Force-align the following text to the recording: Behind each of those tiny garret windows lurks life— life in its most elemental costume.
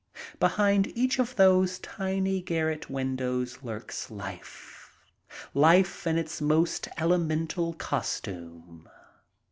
Behind 0.39 0.91
each 0.97 1.19
of 1.19 1.35
those 1.35 1.77
tiny 1.77 2.41
garret 2.41 2.89
windows 2.89 3.59
lurks 3.61 4.09
life— 4.09 4.97
life 5.53 6.07
in 6.07 6.17
its 6.17 6.41
most 6.41 6.87
elemental 6.97 7.73
costume. 7.73 8.89